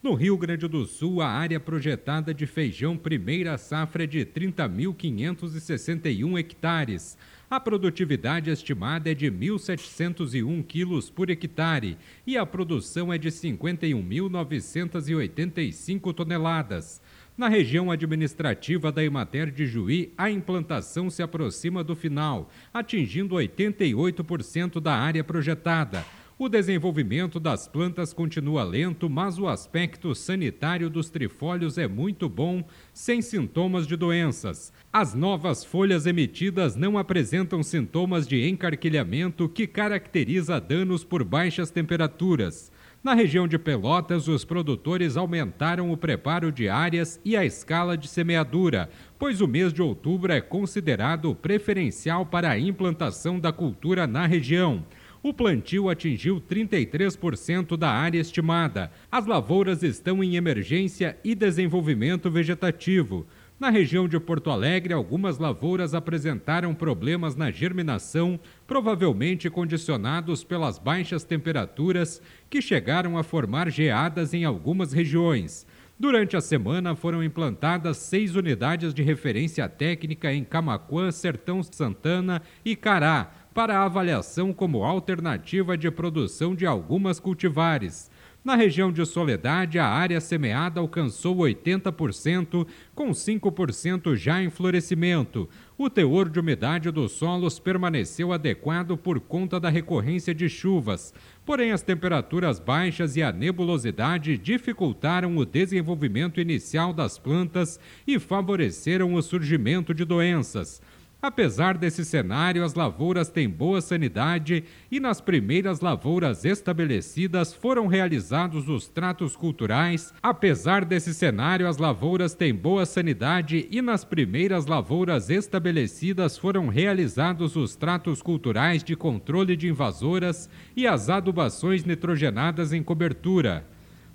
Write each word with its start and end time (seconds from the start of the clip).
No 0.00 0.14
Rio 0.14 0.38
Grande 0.38 0.68
do 0.68 0.86
Sul, 0.86 1.20
a 1.20 1.26
área 1.26 1.58
projetada 1.58 2.32
de 2.32 2.46
feijão 2.46 2.96
primeira 2.96 3.58
safra 3.58 4.04
é 4.04 4.06
de 4.06 4.24
30.561 4.24 6.38
hectares. 6.38 7.18
A 7.50 7.58
produtividade 7.58 8.48
estimada 8.48 9.10
é 9.10 9.14
de 9.14 9.26
1.701 9.26 10.64
quilos 10.64 11.10
por 11.10 11.30
hectare 11.30 11.98
e 12.24 12.36
a 12.36 12.46
produção 12.46 13.12
é 13.12 13.18
de 13.18 13.28
51.985 13.28 16.14
toneladas. 16.14 17.02
Na 17.36 17.48
região 17.48 17.90
administrativa 17.90 18.92
da 18.92 19.02
Emater 19.02 19.50
de 19.50 19.66
Juí, 19.66 20.12
a 20.16 20.30
implantação 20.30 21.10
se 21.10 21.24
aproxima 21.24 21.82
do 21.82 21.96
final, 21.96 22.52
atingindo 22.72 23.34
88% 23.34 24.80
da 24.80 24.94
área 24.94 25.24
projetada. 25.24 26.06
O 26.40 26.48
desenvolvimento 26.48 27.40
das 27.40 27.66
plantas 27.66 28.12
continua 28.12 28.62
lento, 28.62 29.10
mas 29.10 29.40
o 29.40 29.48
aspecto 29.48 30.14
sanitário 30.14 30.88
dos 30.88 31.10
trifólios 31.10 31.76
é 31.76 31.88
muito 31.88 32.28
bom, 32.28 32.62
sem 32.94 33.20
sintomas 33.20 33.88
de 33.88 33.96
doenças. 33.96 34.72
As 34.92 35.14
novas 35.14 35.64
folhas 35.64 36.06
emitidas 36.06 36.76
não 36.76 36.96
apresentam 36.96 37.60
sintomas 37.60 38.24
de 38.24 38.48
encarquilhamento 38.48 39.48
que 39.48 39.66
caracteriza 39.66 40.60
danos 40.60 41.02
por 41.02 41.24
baixas 41.24 41.72
temperaturas. 41.72 42.70
Na 43.02 43.14
região 43.14 43.48
de 43.48 43.58
Pelotas, 43.58 44.28
os 44.28 44.44
produtores 44.44 45.16
aumentaram 45.16 45.90
o 45.90 45.96
preparo 45.96 46.52
de 46.52 46.68
áreas 46.68 47.20
e 47.24 47.36
a 47.36 47.44
escala 47.44 47.98
de 47.98 48.06
semeadura, 48.06 48.88
pois 49.18 49.40
o 49.40 49.48
mês 49.48 49.72
de 49.72 49.82
outubro 49.82 50.32
é 50.32 50.40
considerado 50.40 51.34
preferencial 51.34 52.24
para 52.24 52.50
a 52.50 52.58
implantação 52.58 53.40
da 53.40 53.52
cultura 53.52 54.06
na 54.06 54.24
região 54.24 54.84
o 55.28 55.34
plantio 55.34 55.90
atingiu 55.90 56.40
33% 56.40 57.76
da 57.76 57.90
área 57.90 58.18
estimada. 58.18 58.90
As 59.12 59.26
lavouras 59.26 59.82
estão 59.82 60.24
em 60.24 60.36
emergência 60.36 61.18
e 61.22 61.34
desenvolvimento 61.34 62.30
vegetativo. 62.30 63.26
Na 63.60 63.68
região 63.68 64.08
de 64.08 64.18
Porto 64.18 64.50
Alegre, 64.50 64.94
algumas 64.94 65.36
lavouras 65.36 65.92
apresentaram 65.92 66.74
problemas 66.74 67.36
na 67.36 67.50
germinação, 67.50 68.40
provavelmente 68.66 69.50
condicionados 69.50 70.44
pelas 70.44 70.78
baixas 70.78 71.24
temperaturas 71.24 72.22
que 72.48 72.62
chegaram 72.62 73.18
a 73.18 73.22
formar 73.22 73.70
geadas 73.70 74.32
em 74.32 74.44
algumas 74.44 74.92
regiões. 74.92 75.66
Durante 76.00 76.36
a 76.36 76.40
semana 76.40 76.94
foram 76.94 77.24
implantadas 77.24 77.96
seis 77.96 78.36
unidades 78.36 78.94
de 78.94 79.02
referência 79.02 79.68
técnica 79.68 80.32
em 80.32 80.44
Camaquã, 80.44 81.10
Sertão 81.10 81.60
Santana 81.60 82.40
e 82.64 82.76
Cará, 82.76 83.32
para 83.58 83.82
avaliação 83.82 84.52
como 84.52 84.84
alternativa 84.84 85.76
de 85.76 85.90
produção 85.90 86.54
de 86.54 86.64
algumas 86.64 87.18
cultivares. 87.18 88.08
Na 88.44 88.54
região 88.54 88.92
de 88.92 89.04
Soledade, 89.04 89.80
a 89.80 89.84
área 89.84 90.20
semeada 90.20 90.78
alcançou 90.78 91.38
80%, 91.38 92.64
com 92.94 93.10
5% 93.10 94.14
já 94.14 94.40
em 94.40 94.48
florescimento. 94.48 95.48
O 95.76 95.90
teor 95.90 96.28
de 96.28 96.38
umidade 96.38 96.88
dos 96.92 97.10
solos 97.10 97.58
permaneceu 97.58 98.32
adequado 98.32 98.96
por 98.96 99.18
conta 99.18 99.58
da 99.58 99.68
recorrência 99.68 100.32
de 100.32 100.48
chuvas, 100.48 101.12
porém 101.44 101.72
as 101.72 101.82
temperaturas 101.82 102.60
baixas 102.60 103.16
e 103.16 103.24
a 103.24 103.32
nebulosidade 103.32 104.38
dificultaram 104.38 105.36
o 105.36 105.44
desenvolvimento 105.44 106.40
inicial 106.40 106.92
das 106.92 107.18
plantas 107.18 107.80
e 108.06 108.20
favoreceram 108.20 109.14
o 109.14 109.20
surgimento 109.20 109.92
de 109.92 110.04
doenças. 110.04 110.80
Apesar 111.20 111.76
desse 111.76 112.04
cenário, 112.04 112.64
as 112.64 112.74
lavouras 112.74 113.28
têm 113.28 113.50
boa 113.50 113.80
sanidade 113.80 114.62
e 114.88 115.00
nas 115.00 115.20
primeiras 115.20 115.80
lavouras 115.80 116.44
estabelecidas 116.44 117.52
foram 117.52 117.88
realizados 117.88 118.68
os 118.68 118.86
tratos 118.86 119.34
culturais. 119.34 120.14
Apesar 120.22 120.84
desse 120.84 121.12
cenário, 121.12 121.66
as 121.66 121.76
lavouras 121.76 122.34
têm 122.34 122.54
boa 122.54 122.86
sanidade 122.86 123.66
e 123.68 123.82
nas 123.82 124.04
primeiras 124.04 124.66
lavouras 124.66 125.28
estabelecidas 125.28 126.38
foram 126.38 126.68
realizados 126.68 127.56
os 127.56 127.74
tratos 127.74 128.22
culturais 128.22 128.84
de 128.84 128.94
controle 128.94 129.56
de 129.56 129.68
invasoras 129.68 130.48
e 130.76 130.86
as 130.86 131.10
adubações 131.10 131.82
nitrogenadas 131.82 132.72
em 132.72 132.80
cobertura. 132.80 133.66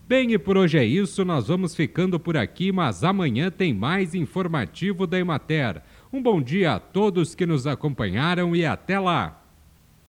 Bem, 0.06 0.34
e 0.34 0.38
por 0.38 0.58
hoje 0.58 0.78
é 0.78 0.86
isso, 0.86 1.24
nós 1.26 1.48
vamos 1.48 1.74
ficando 1.76 2.20
por 2.20 2.38
aqui, 2.38 2.72
mas 2.72 3.04
amanhã 3.04 3.50
tem 3.50 3.74
mais 3.74 4.14
informativo 4.14 5.08
da 5.08 5.18
Emater. 5.18 5.82
Um 6.14 6.22
bom 6.22 6.40
dia 6.40 6.76
a 6.76 6.80
todos 6.80 7.34
que 7.34 7.44
nos 7.44 7.66
acompanharam 7.66 8.56
e 8.56 8.64
até 8.64 9.00
lá! 9.00 9.43